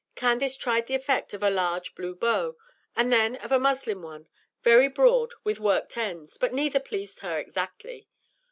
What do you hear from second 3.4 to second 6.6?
a muslin one, very broad, with worked ends; but